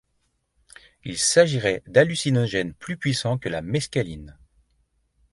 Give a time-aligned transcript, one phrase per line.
[1.03, 4.35] Il s'agirait d'hallucinogènes plus puissants que la mescaline.